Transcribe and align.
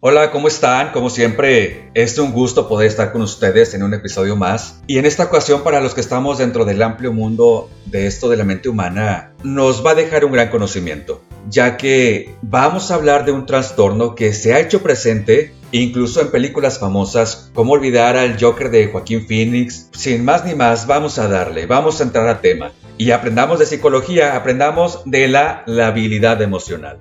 Hola, 0.00 0.30
¿cómo 0.30 0.46
están? 0.46 0.92
Como 0.92 1.10
siempre, 1.10 1.90
es 1.92 2.20
un 2.20 2.30
gusto 2.30 2.68
poder 2.68 2.86
estar 2.86 3.10
con 3.10 3.20
ustedes 3.20 3.74
en 3.74 3.82
un 3.82 3.94
episodio 3.94 4.36
más. 4.36 4.80
Y 4.86 4.98
en 4.98 5.06
esta 5.06 5.24
ocasión, 5.24 5.64
para 5.64 5.80
los 5.80 5.92
que 5.92 6.00
estamos 6.00 6.38
dentro 6.38 6.64
del 6.64 6.82
amplio 6.82 7.12
mundo 7.12 7.68
de 7.86 8.06
esto 8.06 8.28
de 8.28 8.36
la 8.36 8.44
mente 8.44 8.68
humana, 8.68 9.32
nos 9.42 9.84
va 9.84 9.90
a 9.90 9.94
dejar 9.96 10.24
un 10.24 10.30
gran 10.30 10.50
conocimiento, 10.50 11.24
ya 11.50 11.76
que 11.76 12.36
vamos 12.42 12.92
a 12.92 12.94
hablar 12.94 13.24
de 13.24 13.32
un 13.32 13.44
trastorno 13.44 14.14
que 14.14 14.34
se 14.34 14.54
ha 14.54 14.60
hecho 14.60 14.84
presente 14.84 15.52
incluso 15.72 16.20
en 16.20 16.30
películas 16.30 16.78
famosas, 16.78 17.50
como 17.52 17.72
olvidar 17.72 18.16
al 18.16 18.40
Joker 18.40 18.70
de 18.70 18.86
Joaquín 18.86 19.26
Phoenix. 19.26 19.88
Sin 19.92 20.24
más 20.24 20.44
ni 20.44 20.54
más, 20.54 20.86
vamos 20.86 21.18
a 21.18 21.26
darle, 21.26 21.66
vamos 21.66 22.00
a 22.00 22.04
entrar 22.04 22.28
a 22.28 22.40
tema. 22.40 22.70
Y 22.98 23.10
aprendamos 23.10 23.58
de 23.58 23.66
psicología, 23.66 24.36
aprendamos 24.36 25.02
de 25.06 25.26
la 25.26 25.64
labilidad 25.66 26.40
emocional. 26.40 26.98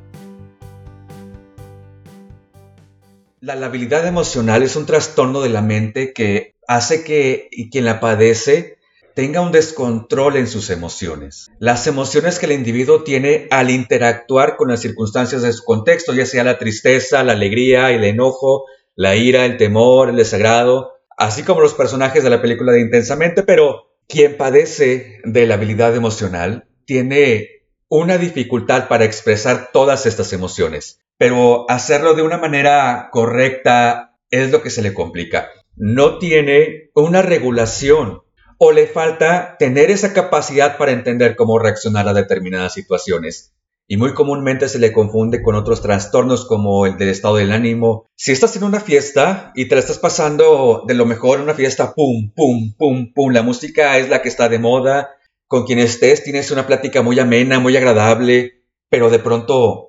La 3.47 3.55
labilidad 3.55 4.05
emocional 4.05 4.61
es 4.61 4.75
un 4.75 4.85
trastorno 4.85 5.39
de 5.39 5.47
la 5.47 5.61
mente 5.61 6.11
que 6.11 6.57
hace 6.67 7.05
que 7.05 7.47
quien 7.71 7.85
la 7.85 8.01
padece 8.01 8.75
tenga 9.15 9.39
un 9.39 9.53
descontrol 9.53 10.35
en 10.35 10.47
sus 10.47 10.69
emociones. 10.69 11.49
Las 11.57 11.87
emociones 11.87 12.39
que 12.39 12.47
el 12.47 12.51
individuo 12.51 13.05
tiene 13.05 13.47
al 13.49 13.69
interactuar 13.69 14.57
con 14.57 14.67
las 14.67 14.81
circunstancias 14.81 15.43
de 15.43 15.53
su 15.53 15.63
contexto, 15.63 16.13
ya 16.13 16.25
sea 16.25 16.43
la 16.43 16.57
tristeza, 16.57 17.23
la 17.23 17.31
alegría, 17.31 17.91
el 17.91 18.03
enojo, 18.03 18.65
la 18.97 19.15
ira, 19.15 19.45
el 19.45 19.55
temor, 19.55 20.09
el 20.09 20.17
desagrado, 20.17 20.95
así 21.17 21.43
como 21.43 21.61
los 21.61 21.73
personajes 21.73 22.25
de 22.25 22.29
la 22.29 22.41
película 22.41 22.73
de 22.73 22.81
Intensamente, 22.81 23.43
pero 23.43 23.93
quien 24.09 24.35
padece 24.35 25.21
de 25.23 25.47
la 25.47 25.53
habilidad 25.53 25.95
emocional 25.95 26.67
tiene 26.83 27.61
una 27.87 28.17
dificultad 28.17 28.89
para 28.89 29.05
expresar 29.05 29.69
todas 29.71 30.05
estas 30.05 30.33
emociones 30.33 30.99
pero 31.17 31.69
hacerlo 31.69 32.13
de 32.13 32.21
una 32.21 32.37
manera 32.37 33.09
correcta 33.11 34.17
es 34.29 34.51
lo 34.51 34.61
que 34.61 34.69
se 34.69 34.81
le 34.81 34.93
complica. 34.93 35.49
No 35.75 36.17
tiene 36.17 36.89
una 36.93 37.21
regulación 37.21 38.21
o 38.57 38.71
le 38.71 38.87
falta 38.87 39.55
tener 39.59 39.91
esa 39.91 40.13
capacidad 40.13 40.77
para 40.77 40.91
entender 40.91 41.35
cómo 41.35 41.59
reaccionar 41.59 42.07
a 42.07 42.13
determinadas 42.13 42.73
situaciones. 42.73 43.53
Y 43.89 43.95
muy 43.95 44.13
comúnmente 44.13 44.67
se 44.67 44.79
le 44.79 44.91
confunde 44.91 45.41
con 45.41 45.55
otros 45.55 45.81
trastornos 45.81 46.45
como 46.45 46.85
el 46.85 46.97
del 46.97 47.09
estado 47.09 47.37
del 47.37 47.53
ánimo. 47.53 48.05
Si 48.15 48.33
estás 48.33 48.55
en 48.57 48.63
una 48.63 48.81
fiesta 48.81 49.53
y 49.55 49.67
te 49.67 49.75
la 49.75 49.79
estás 49.79 49.99
pasando 49.99 50.83
de 50.85 50.93
lo 50.93 51.05
mejor 51.05 51.37
en 51.37 51.43
una 51.43 51.53
fiesta, 51.53 51.93
pum, 51.93 52.33
pum, 52.35 52.73
pum, 52.77 53.13
pum, 53.13 53.31
la 53.31 53.43
música 53.43 53.97
es 53.97 54.09
la 54.09 54.21
que 54.21 54.27
está 54.27 54.49
de 54.49 54.59
moda, 54.59 55.11
con 55.47 55.65
quien 55.65 55.79
estés 55.79 56.23
tienes 56.23 56.51
una 56.51 56.67
plática 56.67 57.01
muy 57.01 57.17
amena, 57.19 57.59
muy 57.59 57.77
agradable, 57.77 58.63
pero 58.89 59.09
de 59.09 59.19
pronto 59.19 59.86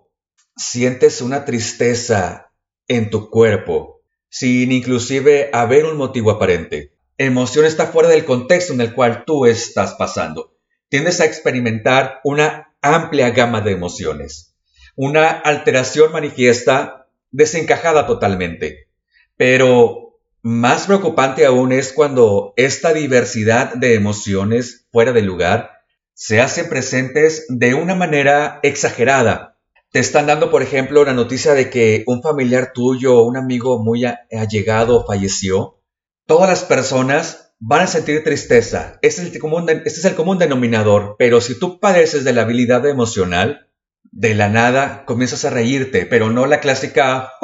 sientes 0.59 1.23
una 1.23 1.45
tristeza 1.45 2.51
en 2.89 3.11
tu 3.11 3.31
cuerpo, 3.31 4.03
sin 4.29 4.73
inclusive 4.73 5.51
haber 5.53 5.87
un 5.87 5.97
motivo 5.97 6.33
aparente. 6.33 6.93
Emoción 7.17 7.65
está 7.65 7.87
fuera 7.87 8.09
del 8.09 8.25
contexto 8.25 8.73
en 8.73 8.81
el 8.81 8.95
cual 8.95 9.25
tú 9.25 9.47
estás 9.47 9.95
pasando. 9.95 10.57
Tiendes 10.89 11.21
a 11.21 11.27
experimentar 11.27 12.21
una 12.25 12.75
amplia 12.83 13.31
gama 13.31 13.61
de 13.61 13.73
emociones. 13.73 14.55
Una 14.97 15.29
alteración 15.31 16.13
manifiesta 16.13 17.07
desencajada 17.31 18.07
totalmente. 18.07 18.89
Pero 19.37 20.19
más 20.43 20.87
preocupante 20.87 21.45
aún 21.45 21.73
es 21.73 21.93
cuando 21.93 22.53
esta 22.57 22.93
diversidad 22.93 23.75
de 23.75 23.95
emociones 23.95 24.87
fuera 24.91 25.13
de 25.13 25.23
lugar 25.23 25.71
se 26.15 26.41
hacen 26.41 26.69
presentes 26.69 27.47
de 27.49 27.75
una 27.75 27.95
manera 27.95 28.59
exagerada 28.63 29.48
te 29.91 30.01
están 30.01 30.27
dando, 30.27 30.51
por 30.51 30.63
ejemplo, 30.63 31.05
la 31.05 31.15
noticia 31.15 31.55
de 31.55 31.71
que 31.71 32.05
un 32.07 32.23
familiar 32.23 32.73
tuyo 32.75 33.17
o 33.19 33.25
un 33.25 33.37
amigo 33.37 33.83
muy 33.83 34.05
allegado 34.05 35.05
falleció, 35.07 35.81
todas 36.27 36.49
las 36.49 36.65
personas 36.65 37.55
van 37.59 37.83
a 37.83 37.87
sentir 37.87 38.23
tristeza. 38.23 38.99
Este 39.03 39.23
es, 39.23 39.35
el 39.35 39.41
común, 39.41 39.69
este 39.69 39.89
es 39.89 40.05
el 40.05 40.15
común 40.15 40.39
denominador, 40.39 41.17
pero 41.19 41.41
si 41.41 41.59
tú 41.59 41.81
padeces 41.81 42.25
de 42.25 42.33
la 42.33 42.43
habilidad 42.43 42.87
emocional, 42.87 43.69
de 44.11 44.35
la 44.35 44.49
nada 44.49 45.05
comienzas 45.05 45.45
a 45.45 45.51
reírte, 45.51 46.07
pero 46.07 46.31
no 46.31 46.47
la 46.47 46.61
clásica... 46.61 47.33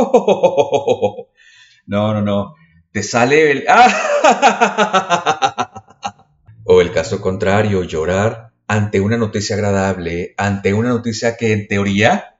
No, 1.86 2.14
no, 2.14 2.22
no. 2.22 2.54
Te 2.92 3.02
sale 3.02 3.50
el... 3.50 3.66
O 6.66 6.80
el 6.80 6.92
caso 6.92 7.20
contrario, 7.20 7.82
llorar 7.82 8.54
ante 8.66 9.00
una 9.00 9.18
noticia 9.18 9.54
agradable, 9.54 10.32
ante 10.38 10.72
una 10.72 10.88
noticia 10.88 11.36
que 11.36 11.52
en 11.52 11.68
teoría 11.68 12.33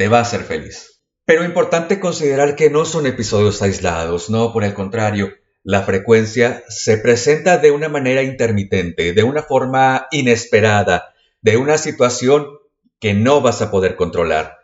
te 0.00 0.08
va 0.08 0.16
a 0.16 0.22
hacer 0.22 0.44
feliz. 0.44 1.02
Pero 1.26 1.44
importante 1.44 2.00
considerar 2.00 2.56
que 2.56 2.70
no 2.70 2.86
son 2.86 3.04
episodios 3.04 3.60
aislados, 3.60 4.30
no, 4.30 4.50
por 4.50 4.64
el 4.64 4.72
contrario, 4.72 5.34
la 5.62 5.82
frecuencia 5.82 6.64
se 6.70 6.96
presenta 6.96 7.58
de 7.58 7.70
una 7.70 7.90
manera 7.90 8.22
intermitente, 8.22 9.12
de 9.12 9.22
una 9.24 9.42
forma 9.42 10.06
inesperada, 10.10 11.12
de 11.42 11.58
una 11.58 11.76
situación 11.76 12.46
que 12.98 13.12
no 13.12 13.42
vas 13.42 13.60
a 13.60 13.70
poder 13.70 13.96
controlar. 13.96 14.56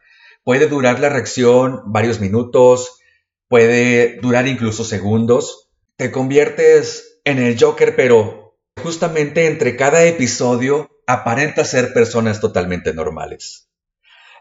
Puede 0.42 0.68
durar 0.68 1.00
la 1.00 1.10
reacción 1.10 1.82
varios 1.84 2.18
minutos, 2.18 2.98
puede 3.46 4.16
durar 4.22 4.48
incluso 4.48 4.84
segundos. 4.84 5.68
Te 5.96 6.10
conviertes 6.10 7.20
en 7.24 7.40
el 7.40 7.60
Joker, 7.60 7.94
pero 7.94 8.56
justamente 8.82 9.48
entre 9.48 9.76
cada 9.76 10.02
episodio 10.04 10.88
aparenta 11.06 11.66
ser 11.66 11.92
personas 11.92 12.40
totalmente 12.40 12.94
normales. 12.94 13.65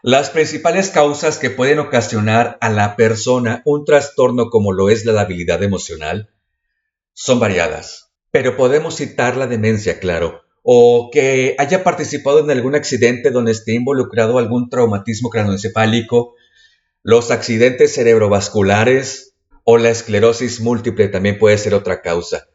Las 0.08 0.30
principales 0.30 0.90
causas 0.90 1.36
que 1.36 1.50
pueden 1.50 1.80
ocasionar 1.80 2.58
a 2.60 2.70
la 2.70 2.94
persona 2.94 3.62
un 3.64 3.84
trastorno 3.84 4.50
como 4.50 4.72
lo 4.72 4.88
es 4.88 5.04
la 5.04 5.20
habilidad 5.20 5.64
emocional 5.64 6.30
son 7.12 7.40
variadas, 7.40 8.12
pero 8.30 8.56
podemos 8.56 8.94
citar 8.94 9.36
la 9.36 9.48
demencia, 9.48 9.98
claro, 9.98 10.42
o 10.62 11.10
que 11.12 11.56
haya 11.58 11.82
participado 11.82 12.38
en 12.38 12.48
algún 12.52 12.76
accidente 12.76 13.32
donde 13.32 13.50
esté 13.50 13.74
involucrado 13.74 14.38
algún 14.38 14.70
traumatismo 14.70 15.28
cranoencefálico, 15.28 16.36
los 17.02 17.32
accidentes 17.32 17.92
cerebrovasculares 17.96 19.34
o 19.64 19.76
la 19.76 19.90
esclerosis 19.90 20.60
múltiple 20.60 21.08
también 21.08 21.36
puede 21.36 21.58
ser 21.58 21.74
otra 21.74 22.00
causa, 22.00 22.46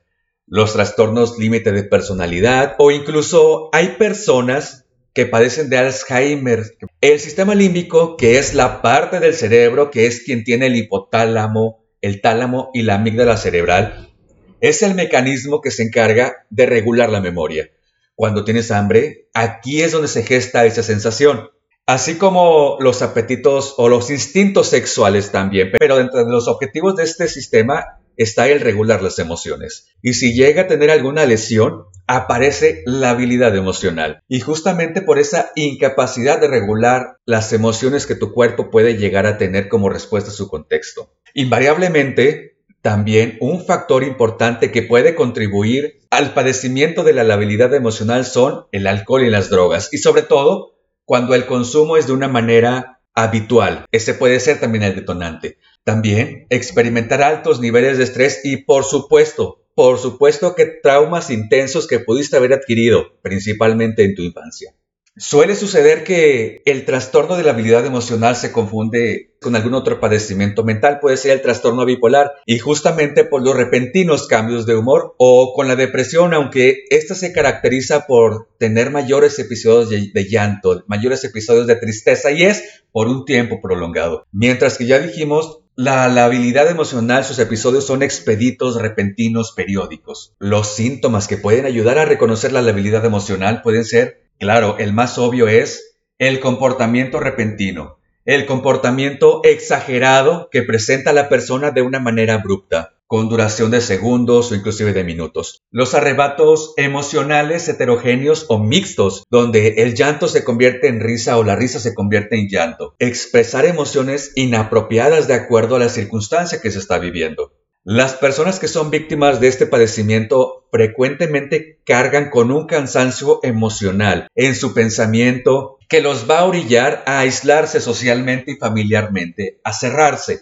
los 0.48 0.72
trastornos 0.72 1.38
límite 1.38 1.74
de 1.74 1.84
personalidad 1.84 2.76
o 2.80 2.92
incluso 2.92 3.68
hay 3.74 3.98
personas 3.98 4.86
que 5.14 5.26
padecen 5.26 5.70
de 5.70 5.80
Alzheimer. 5.80 6.78
El 7.02 7.20
sistema 7.20 7.56
límbico, 7.56 8.16
que 8.16 8.38
es 8.38 8.54
la 8.54 8.84
parte 8.84 9.20
del 9.20 9.34
cerebro, 9.34 9.90
que 9.90 10.06
es 10.06 10.22
quien 10.22 10.44
tiene 10.44 10.68
el 10.68 10.76
hipotálamo, 10.76 11.84
el 12.00 12.22
tálamo 12.22 12.70
y 12.76 12.84
la 12.84 12.94
amígdala 12.94 13.38
cerebral, 13.38 14.14
es 14.60 14.84
el 14.84 14.94
mecanismo 14.94 15.62
que 15.62 15.72
se 15.72 15.82
encarga 15.82 16.46
de 16.52 16.68
regular 16.68 17.10
la 17.10 17.20
memoria. 17.20 17.72
Cuando 18.14 18.44
tienes 18.44 18.70
hambre, 18.70 19.30
aquí 19.34 19.82
es 19.82 19.94
donde 19.94 20.08
se 20.08 20.22
gesta 20.22 20.64
esa 20.66 20.84
sensación. 20.84 21.50
Así 21.88 22.20
como 22.20 22.78
los 22.80 23.02
apetitos 23.02 23.74
o 23.78 23.90
los 23.90 24.12
instintos 24.12 24.68
sexuales 24.68 25.32
también. 25.32 25.72
Pero 25.80 25.98
dentro 25.98 26.24
de 26.24 26.32
los 26.32 26.48
objetivos 26.48 26.96
de 26.98 27.06
este 27.06 27.28
sistema 27.28 28.00
está 28.22 28.48
el 28.48 28.60
regular 28.60 29.02
las 29.02 29.20
emociones. 29.20 29.88
Y 30.02 30.14
si 30.14 30.34
llega 30.34 30.64
a 30.64 30.68
tener 30.68 30.90
alguna 30.90 31.26
lesión, 31.26 31.86
aparece 32.08 32.84
la 32.86 33.12
habilidad 33.12 33.56
emocional. 33.56 34.22
Y 34.28 34.40
justamente 34.40 35.02
por 35.02 35.20
esa 35.20 35.52
incapacidad 35.56 36.40
de 36.40 36.48
regular 36.48 37.18
las 37.26 37.54
emociones 37.54 38.06
que 38.06 38.16
tu 38.16 38.34
cuerpo 38.34 38.70
puede 38.70 38.98
llegar 38.98 39.26
a 39.26 39.38
tener 39.38 39.70
como 39.70 39.90
respuesta 39.90 40.30
a 40.30 40.34
su 40.34 40.48
contexto. 40.48 41.14
Invariablemente, 41.34 42.58
también 42.82 43.38
un 43.40 43.64
factor 43.64 44.04
importante 44.04 44.72
que 44.72 44.82
puede 44.82 45.16
contribuir 45.16 46.00
al 46.10 46.34
padecimiento 46.34 47.04
de 47.04 47.14
la 47.14 47.24
labilidad 47.24 47.74
emocional 47.74 48.26
son 48.26 48.66
el 48.72 48.88
alcohol 48.88 49.24
y 49.24 49.30
las 49.30 49.50
drogas. 49.50 49.90
Y 49.92 50.00
sobre 50.00 50.24
todo, 50.24 50.76
cuando 51.06 51.36
el 51.36 51.46
consumo 51.46 51.98
es 51.98 52.08
de 52.08 52.14
una 52.14 52.28
manera 52.28 53.02
habitual. 53.14 53.86
Ese 53.92 54.14
puede 54.14 54.40
ser 54.40 54.60
también 54.60 54.84
el 54.84 54.96
detonante. 54.96 55.58
También 55.84 56.46
experimentar 56.50 57.22
altos 57.24 57.60
niveles 57.60 57.98
de 57.98 58.04
estrés 58.04 58.42
y 58.44 58.58
por 58.58 58.84
supuesto, 58.84 59.66
por 59.76 59.98
supuesto 59.98 60.54
que 60.56 60.66
traumas 60.66 61.30
intensos 61.30 61.88
que 61.88 62.00
pudiste 62.00 62.38
haber 62.38 62.54
adquirido, 62.54 63.20
principalmente 63.22 64.04
en 64.04 64.16
tu 64.16 64.22
infancia. 64.22 64.76
Suele 65.18 65.56
suceder 65.56 66.06
que 66.06 66.62
el 66.64 66.86
trastorno 66.86 67.36
de 67.36 67.44
la 67.44 67.52
habilidad 67.52 67.86
emocional 67.86 68.38
se 68.38 68.54
confunde 68.54 69.34
con 69.42 69.58
algún 69.58 69.74
otro 69.74 70.00
padecimiento 70.00 70.64
mental, 70.64 71.00
puede 71.02 71.18
ser 71.18 71.32
el 71.32 71.42
trastorno 71.42 71.84
bipolar, 71.84 72.32
y 72.46 72.60
justamente 72.60 73.26
por 73.26 73.44
los 73.44 73.56
repentinos 73.56 74.28
cambios 74.28 74.66
de 74.66 74.76
humor 74.76 75.16
o 75.18 75.54
con 75.54 75.68
la 75.68 75.76
depresión, 75.76 76.34
aunque 76.34 76.86
esta 76.92 77.14
se 77.14 77.34
caracteriza 77.34 78.08
por 78.08 78.48
tener 78.58 78.90
mayores 78.90 79.38
episodios 79.38 79.90
de, 79.90 80.30
llanto, 80.30 80.84
mayores 80.88 81.26
episodios 81.26 81.68
de 81.68 81.76
tristeza, 81.76 82.32
y 82.32 82.44
es 82.44 82.84
por 82.94 83.08
un 83.08 83.26
tiempo 83.26 83.60
prolongado. 83.62 84.28
Mientras 84.32 84.78
que 84.78 84.86
ya 84.86 85.00
dijimos, 85.00 85.61
la 85.84 86.26
habilidad 86.26 86.70
emocional, 86.70 87.24
sus 87.24 87.40
episodios 87.40 87.86
son 87.86 88.04
expeditos, 88.04 88.82
repentinos, 88.82 89.54
periódicos. 89.54 90.34
Los 90.40 90.76
síntomas 90.76 91.28
que 91.28 91.38
pueden 91.38 91.66
ayudar 91.66 91.98
a 92.00 92.06
reconocer 92.06 92.52
la 92.52 92.60
habilidad 92.60 93.06
emocional 93.06 93.62
pueden 93.62 93.86
ser 93.86 94.22
Claro, 94.42 94.78
el 94.80 94.92
más 94.92 95.20
obvio 95.20 95.48
es 95.48 96.00
el 96.18 96.40
comportamiento 96.40 97.20
repentino, 97.20 98.00
el 98.26 98.48
comportamiento 98.48 99.42
exagerado 99.44 100.50
que 100.52 100.64
presenta 100.64 101.14
la 101.14 101.30
persona 101.30 101.70
de 101.70 101.84
una 101.84 102.00
manera 102.00 102.34
abrupta, 102.34 102.96
con 103.12 103.28
duración 103.28 103.72
de 103.72 103.82
segundos 103.82 104.54
o 104.54 104.56
inclusive 104.56 104.94
de 104.94 105.04
minutos. 105.04 105.64
Los 105.70 105.96
arrebatos 105.96 106.74
emocionales 106.78 107.68
heterogéneos 107.68 108.46
o 108.48 108.58
mixtos, 108.58 109.26
donde 109.30 109.84
el 109.84 109.96
llanto 109.96 110.30
se 110.30 110.46
convierte 110.46 110.88
en 110.88 111.02
risa 111.02 111.38
o 111.38 111.44
la 111.44 111.58
risa 111.58 111.82
se 111.82 111.94
convierte 111.94 112.40
en 112.40 112.48
llanto. 112.48 112.96
Expresar 113.00 113.66
emociones 113.66 114.32
inapropiadas 114.36 115.28
de 115.28 115.34
acuerdo 115.34 115.76
a 115.76 115.80
la 115.80 115.90
circunstancia 115.90 116.62
que 116.62 116.72
se 116.72 116.80
está 116.80 117.00
viviendo. 117.00 117.52
Las 117.84 118.14
personas 118.14 118.60
que 118.60 118.70
son 118.70 118.92
víctimas 118.92 119.42
de 119.42 119.50
este 119.50 119.66
padecimiento 119.66 120.70
frecuentemente 120.72 121.82
cargan 121.86 122.30
con 122.30 122.50
un 122.50 122.66
cansancio 122.66 123.42
emocional 123.44 124.30
en 124.36 124.56
su 124.56 124.74
pensamiento 124.74 125.80
que 125.90 126.00
los 126.00 126.30
va 126.30 126.40
a 126.40 126.46
orillar 126.46 127.04
a 127.06 127.20
aislarse 127.20 127.82
socialmente 127.82 128.54
y 128.54 128.56
familiarmente, 128.56 129.60
a 129.66 129.74
cerrarse, 129.74 130.40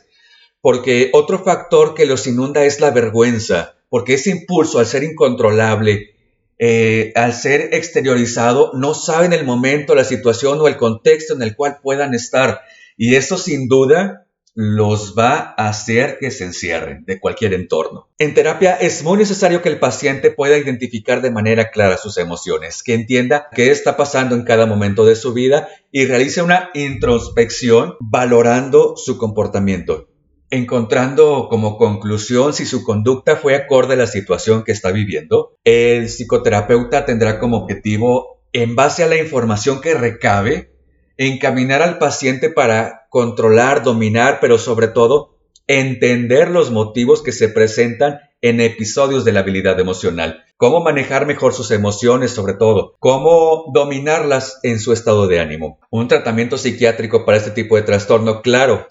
porque 0.62 1.10
otro 1.14 1.44
factor 1.44 1.94
que 1.94 2.06
los 2.06 2.28
inunda 2.28 2.66
es 2.66 2.80
la 2.80 2.92
vergüenza, 2.92 3.76
porque 3.90 4.16
ese 4.16 4.30
impulso 4.30 4.80
al 4.80 4.86
ser 4.86 5.04
incontrolable, 5.04 6.16
eh, 6.58 7.12
al 7.16 7.34
ser 7.34 7.74
exteriorizado, 7.74 8.72
no 8.74 8.94
saben 8.94 9.34
el 9.34 9.46
momento, 9.46 9.96
la 9.96 10.04
situación 10.04 10.60
o 10.60 10.68
el 10.68 10.78
contexto 10.78 11.34
en 11.34 11.42
el 11.42 11.56
cual 11.56 11.78
puedan 11.82 12.14
estar. 12.14 12.62
Y 12.98 13.16
eso 13.16 13.38
sin 13.38 13.70
duda 13.70 14.26
los 14.62 15.16
va 15.18 15.54
a 15.58 15.70
hacer 15.70 16.18
que 16.20 16.32
se 16.32 16.44
encierren 16.44 17.06
de 17.06 17.18
cualquier 17.18 17.54
entorno. 17.54 18.10
En 18.18 18.34
terapia 18.34 18.76
es 18.76 19.04
muy 19.04 19.18
necesario 19.18 19.62
que 19.62 19.70
el 19.70 19.80
paciente 19.80 20.32
pueda 20.32 20.58
identificar 20.58 21.22
de 21.22 21.32
manera 21.32 21.72
clara 21.72 21.96
sus 21.96 22.18
emociones, 22.18 22.84
que 22.84 22.94
entienda 22.94 23.48
qué 23.56 23.72
está 23.72 23.96
pasando 23.96 24.36
en 24.36 24.44
cada 24.44 24.66
momento 24.66 25.06
de 25.06 25.16
su 25.16 25.34
vida 25.34 25.70
y 25.94 26.08
realice 26.08 26.42
una 26.42 26.72
introspección 26.74 27.96
valorando 28.02 28.98
su 28.98 29.18
comportamiento, 29.18 30.09
encontrando 30.50 31.48
como 31.50 31.78
conclusión 31.78 32.54
si 32.54 32.66
su 32.66 32.84
conducta 32.84 33.36
fue 33.36 33.56
acorde 33.56 33.94
a 33.94 33.98
la 33.98 34.08
situación 34.08 34.64
que 34.64 34.72
está 34.72 34.92
viviendo. 34.92 35.56
El 35.64 36.10
psicoterapeuta 36.10 37.06
tendrá 37.06 37.40
como 37.40 37.58
objetivo, 37.58 38.42
en 38.52 38.76
base 38.76 39.04
a 39.04 39.08
la 39.08 39.18
información 39.18 39.80
que 39.80 39.94
recabe, 39.94 40.74
encaminar 41.18 41.82
al 41.82 42.00
paciente 42.00 42.50
para 42.50 43.08
controlar, 43.10 43.84
dominar, 43.84 44.40
pero 44.42 44.58
sobre 44.58 44.88
todo 44.88 45.36
entender 45.68 46.50
los 46.50 46.72
motivos 46.72 47.22
que 47.22 47.32
se 47.32 47.48
presentan 47.48 48.20
en 48.42 48.60
episodios 48.62 49.26
de 49.26 49.34
la 49.34 49.42
habilidad 49.42 49.80
emocional, 49.80 50.44
cómo 50.58 50.82
manejar 50.82 51.28
mejor 51.28 51.54
sus 51.54 51.70
emociones 51.72 52.32
sobre 52.32 52.54
todo, 52.54 52.96
cómo 53.00 53.66
dominarlas 53.74 54.60
en 54.64 54.80
su 54.80 54.94
estado 54.94 55.28
de 55.28 55.40
ánimo. 55.40 55.80
Un 55.92 56.08
tratamiento 56.08 56.58
psiquiátrico 56.58 57.26
para 57.26 57.38
este 57.38 57.52
tipo 57.52 57.76
de 57.76 57.84
trastorno, 57.84 58.42
claro, 58.42 58.88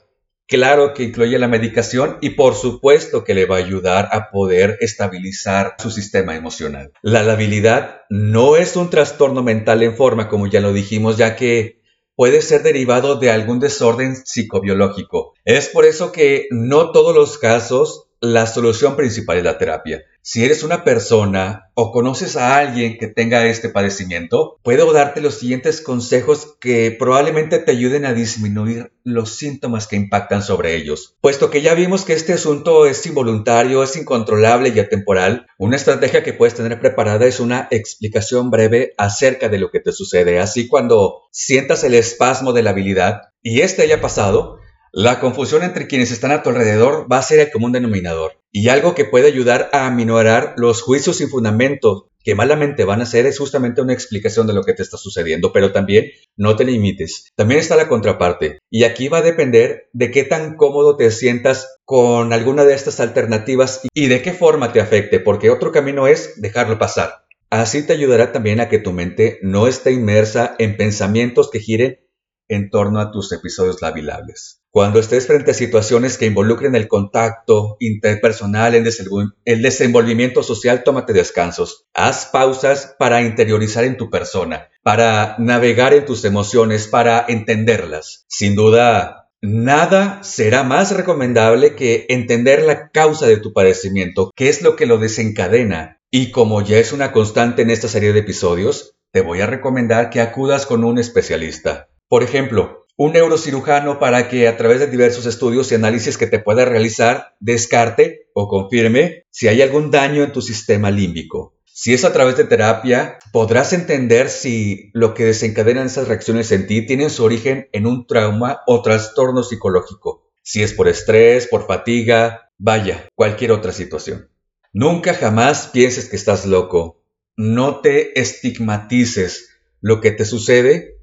claro 0.49 0.95
que 0.95 1.05
incluye 1.05 1.39
la 1.39 1.47
medicación 1.47 2.19
y 2.21 2.31
por 2.31 2.55
supuesto 2.55 3.23
que 3.23 3.35
le 3.35 3.47
va 3.47 3.57
a 3.57 3.61
ayudar 3.61 4.09
a 4.11 4.31
poder 4.31 4.79
estabilizar 4.81 5.77
su 5.79 5.91
sistema 5.91 6.35
emocional. 6.35 6.91
La 7.03 7.23
labilidad 7.23 8.03
no 8.11 8.57
es 8.57 8.75
un 8.75 8.91
trastorno 8.91 9.43
mental 9.43 9.83
en 9.83 9.97
forma, 9.97 10.29
como 10.29 10.49
ya 10.49 10.61
lo 10.61 10.73
dijimos, 10.73 11.17
ya 11.17 11.37
que 11.37 11.79
puede 12.17 12.43
ser 12.43 12.65
derivado 12.65 13.15
de 13.17 13.31
algún 13.31 13.61
desorden 13.61 14.17
psicobiológico. 14.17 15.35
Es 15.45 15.69
por 15.69 15.85
eso 15.85 16.11
que 16.11 16.49
no 16.51 16.91
todos 16.91 17.15
los 17.15 17.39
casos 17.39 18.09
la 18.21 18.47
solución 18.47 18.97
principal 18.97 19.39
es 19.39 19.45
la 19.45 19.59
terapia. 19.59 20.03
Si 20.31 20.45
eres 20.45 20.63
una 20.63 20.85
persona 20.85 21.71
o 21.73 21.91
conoces 21.91 22.37
a 22.37 22.59
alguien 22.59 22.99
que 22.99 23.07
tenga 23.07 23.47
este 23.47 23.71
padecimiento, 23.71 24.59
puedo 24.63 24.93
darte 24.93 25.23
los 25.23 25.39
siguientes 25.39 25.81
consejos 25.81 26.55
que 26.61 26.95
probablemente 26.99 27.59
te 27.59 27.71
ayuden 27.71 28.05
a 28.05 28.13
disminuir 28.13 28.93
los 29.05 29.37
síntomas 29.37 29.87
que 29.87 29.97
impactan 29.97 30.43
sobre 30.43 30.77
ellos. 30.77 31.17
Puesto 31.23 31.49
que 31.49 31.63
ya 31.63 31.73
vimos 31.73 32.05
que 32.05 32.13
este 32.13 32.35
asunto 32.35 32.85
es 32.85 33.07
involuntario, 33.07 33.83
es 33.83 33.97
incontrolable 33.97 34.69
y 34.69 34.79
atemporal, 34.81 35.47
una 35.57 35.77
estrategia 35.77 36.23
que 36.23 36.35
puedes 36.35 36.55
tener 36.55 36.79
preparada 36.79 37.25
es 37.25 37.41
una 37.41 37.67
explicación 37.71 38.51
breve 38.51 38.93
acerca 38.99 39.49
de 39.49 39.59
lo 39.59 39.71
que 39.71 39.81
te 39.81 39.93
sucede. 39.93 40.41
Así 40.41 40.69
cuando 40.69 41.23
sientas 41.33 41.85
el 41.85 41.95
espasmo 41.95 42.53
de 42.53 42.65
la 42.65 42.71
habilidad 42.71 43.23
y 43.41 43.63
este 43.63 43.81
haya 43.81 44.03
pasado, 44.03 44.58
la 44.93 45.21
confusión 45.21 45.63
entre 45.63 45.87
quienes 45.87 46.11
están 46.11 46.31
a 46.33 46.43
tu 46.43 46.51
alrededor 46.51 47.07
va 47.11 47.19
a 47.19 47.23
ser 47.23 47.41
el 47.41 47.51
común 47.51 47.73
denominador. 47.73 48.41
Y 48.51 48.69
algo 48.69 48.95
que 48.95 49.05
puede 49.05 49.27
ayudar 49.29 49.69
a 49.73 49.87
aminorar 49.87 50.55
los 50.57 50.83
juicios 50.83 51.17
sin 51.17 51.29
fundamento 51.29 52.09
que 52.25 52.35
malamente 52.35 52.85
van 52.85 53.01
a 53.01 53.05
hacer 53.05 53.27
es 53.27 53.39
justamente 53.39 53.81
una 53.81 53.93
explicación 53.93 54.47
de 54.47 54.53
lo 54.53 54.63
que 54.63 54.75
te 54.75 54.83
está 54.83 54.97
sucediendo, 54.97 55.53
pero 55.53 55.73
también 55.73 56.11
no 56.37 56.57
te 56.57 56.65
limites. 56.65 57.33
También 57.37 57.61
está 57.61 57.77
la 57.77 57.89
contraparte. 57.89 58.59
Y 58.71 58.85
aquí 58.85 59.09
va 59.09 59.19
a 59.19 59.23
depender 59.23 59.89
de 59.93 60.11
qué 60.11 60.25
tan 60.25 60.57
cómodo 60.57 60.97
te 60.97 61.11
sientas 61.11 61.79
con 61.85 62.33
alguna 62.33 62.65
de 62.65 62.75
estas 62.75 63.01
alternativas 63.01 63.81
y 63.95 64.09
de 64.09 64.21
qué 64.21 64.33
forma 64.33 64.73
te 64.73 64.81
afecte, 64.81 65.21
porque 65.21 65.51
otro 65.51 65.73
camino 65.73 66.07
es 66.07 66.41
dejarlo 66.41 66.79
pasar. 66.79 67.25
Así 67.51 67.87
te 67.87 67.95
ayudará 67.95 68.31
también 68.31 68.61
a 68.61 68.69
que 68.69 68.79
tu 68.79 68.93
mente 68.93 69.39
no 69.41 69.67
esté 69.67 69.93
inmersa 69.93 70.55
en 70.59 70.77
pensamientos 70.77 71.51
que 71.51 71.61
giren 71.61 71.99
en 72.49 72.71
torno 72.71 73.01
a 73.01 73.11
tus 73.11 73.33
episodios 73.33 73.83
labilables. 73.83 74.63
Cuando 74.71 75.01
estés 75.01 75.27
frente 75.27 75.51
a 75.51 75.55
situaciones 75.55 76.19
que 76.19 76.27
involucren 76.27 76.75
el 76.75 76.89
contacto 76.89 77.77
interpersonal, 77.81 78.75
el 78.75 79.63
desenvolvimiento 79.63 80.43
social, 80.43 80.85
tómate 80.85 81.13
descansos. 81.13 81.87
Haz 81.95 82.27
pausas 82.27 82.95
para 82.99 83.23
interiorizar 83.23 83.85
en 83.85 83.97
tu 83.97 84.11
persona, 84.11 84.69
para 84.83 85.37
navegar 85.39 85.95
en 85.95 86.05
tus 86.05 86.25
emociones, 86.25 86.87
para 86.87 87.25
entenderlas. 87.29 88.27
Sin 88.29 88.55
duda, 88.55 89.31
nada 89.41 90.23
será 90.23 90.65
más 90.65 90.95
recomendable 90.95 91.75
que 91.75 92.07
entender 92.11 92.63
la 92.63 92.91
causa 92.91 93.27
de 93.27 93.39
tu 93.39 93.53
padecimiento, 93.53 94.31
qué 94.37 94.49
es 94.49 94.63
lo 94.63 94.77
que 94.77 94.87
lo 94.87 94.99
desencadena. 94.99 96.01
Y 96.11 96.31
como 96.31 96.63
ya 96.63 96.79
es 96.79 96.93
una 96.93 97.13
constante 97.13 97.63
en 97.63 97.71
esta 97.71 97.89
serie 97.89 98.13
de 98.13 98.21
episodios, 98.21 98.97
te 99.13 99.23
voy 99.23 99.41
a 99.41 99.47
recomendar 99.47 100.11
que 100.11 100.21
acudas 100.21 100.67
con 100.67 100.85
un 100.85 100.99
especialista. 100.99 101.89
Por 102.09 102.23
ejemplo, 102.23 102.87
un 102.97 103.13
neurocirujano 103.13 103.99
para 103.99 104.29
que 104.29 104.49
a 104.49 104.57
través 104.57 104.81
de 104.81 104.89
diversos 104.89 105.27
estudios 105.27 105.71
y 105.71 105.75
análisis 105.75 106.19
que 106.19 106.27
te 106.27 106.41
pueda 106.41 106.65
realizar 106.65 107.37
descarte 107.39 108.29
o 108.35 108.49
confirme 108.49 109.25
si 109.31 109.47
hay 109.47 109.63
algún 109.63 109.91
daño 109.91 110.25
en 110.25 110.33
tu 110.33 110.43
sistema 110.43 110.91
límbico. 110.91 111.55
Si 111.67 111.95
es 111.95 112.05
a 112.05 112.13
través 112.13 112.37
de 112.37 112.45
terapia, 112.45 113.19
podrás 113.33 113.73
entender 113.73 114.31
si 114.31 114.91
lo 114.95 115.15
que 115.15 115.27
desencadena 115.27 115.85
esas 115.85 116.09
reacciones 116.09 116.51
en 116.51 116.67
ti 116.67 116.85
tiene 116.85 117.09
su 117.09 117.23
origen 117.23 117.69
en 117.73 117.87
un 117.87 118.07
trauma 118.07 118.63
o 118.67 118.83
trastorno 118.83 119.45
psicológico. 119.45 120.29
Si 120.43 120.63
es 120.63 120.73
por 120.73 120.89
estrés, 120.89 121.47
por 121.47 121.69
fatiga, 121.69 122.51
vaya, 122.59 123.09
cualquier 123.15 123.53
otra 123.53 123.71
situación. 123.71 124.29
Nunca 124.73 125.15
jamás 125.15 125.69
pienses 125.69 126.09
que 126.09 126.17
estás 126.17 126.47
loco. 126.47 127.05
No 127.37 127.81
te 127.81 128.19
estigmatices. 128.19 129.51
Lo 129.81 130.01
que 130.01 130.11
te 130.11 130.25
sucede 130.25 130.98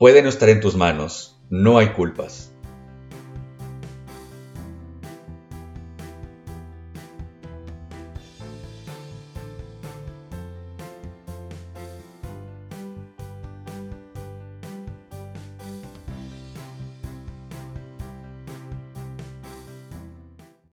puede 0.00 0.22
no 0.22 0.30
estar 0.30 0.48
en 0.48 0.60
tus 0.60 0.76
manos, 0.76 1.38
no 1.50 1.76
hay 1.76 1.88
culpas. 1.88 2.49